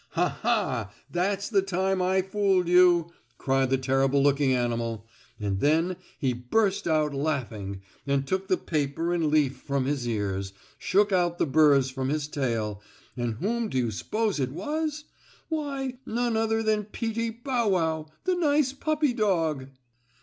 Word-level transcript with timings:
"Ha! 0.13 0.39
Ha! 0.41 0.91
That's 1.11 1.47
the 1.47 1.61
time 1.61 2.01
I 2.01 2.23
fooled 2.23 2.67
you!" 2.67 3.11
cried 3.37 3.69
the 3.69 3.77
terrible 3.77 4.23
looking 4.23 4.51
animal, 4.51 5.05
and 5.39 5.59
then 5.59 5.95
he 6.17 6.33
burst 6.33 6.87
out 6.87 7.13
laughing 7.13 7.83
and 8.07 8.25
took 8.25 8.47
the 8.47 8.57
paper 8.57 9.13
and 9.13 9.27
leaf 9.29 9.57
from 9.57 9.85
his 9.85 10.07
ears, 10.07 10.53
shook 10.79 11.11
out 11.11 11.37
the 11.37 11.45
burrs 11.45 11.91
from 11.91 12.09
his 12.09 12.27
tail, 12.27 12.81
and 13.15 13.35
whom 13.35 13.69
do 13.69 13.77
you 13.77 13.91
s'pose 13.91 14.39
it 14.39 14.49
was? 14.49 15.03
Why 15.49 15.99
none 16.07 16.35
other 16.35 16.63
than 16.63 16.85
Peetie 16.85 17.29
Bow 17.29 17.67
Wow, 17.69 18.07
the 18.23 18.33
nice 18.33 18.73
puppy 18.73 19.13
dog. 19.13 19.67